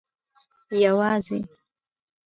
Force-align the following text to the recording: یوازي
یوازي 0.83 1.39